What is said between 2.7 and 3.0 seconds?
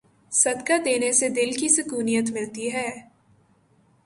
ہے۔